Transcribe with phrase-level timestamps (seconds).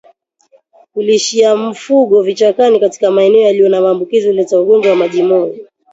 [0.93, 5.55] Kulishia mifugo vichakani katika maeneo yaliyo na maambukizi huleta ugonjwa wa majimoyo